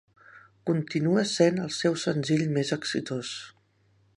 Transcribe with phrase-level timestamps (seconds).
[0.69, 3.35] Continua sent el seu senzill més exitós.